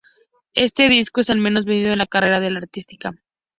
[0.55, 3.11] Este disco es el menos vendido en la carrera de la artista.